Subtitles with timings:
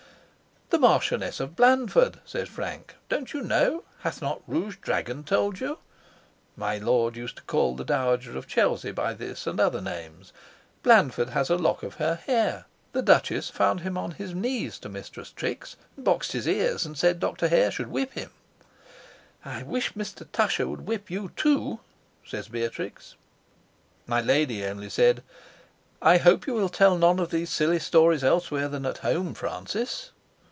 [0.73, 2.95] "The Marchioness of Blandford," says Frank.
[3.09, 5.79] "Don't you know hath not Rouge Dragon told you?"
[6.55, 10.31] (My lord used to call the Dowager of Chelsey by this and other names.)
[10.81, 14.87] "Blandford has a lock of her hair: the Duchess found him on his knees to
[14.89, 17.49] Mistress Trix, and boxed his ears, and said Dr.
[17.49, 18.29] Hare should whip him."
[19.43, 20.25] "I wish Mr.
[20.31, 21.81] Tusher would whip you too,"
[22.25, 23.15] says Beatrix.
[24.07, 25.21] My lady only said:
[26.01, 30.11] "I hope you will tell none of these silly stories elsewhere than at home, Francis."